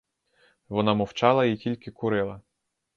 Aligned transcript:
Вона 0.69 0.93
мовчала 0.93 1.45
і 1.45 1.55
тільки 1.57 1.91
курила. 1.91 2.41